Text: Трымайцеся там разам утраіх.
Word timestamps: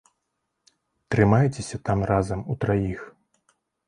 Трымайцеся 1.15 1.77
там 1.89 1.99
разам 2.13 2.41
утраіх. 2.55 2.99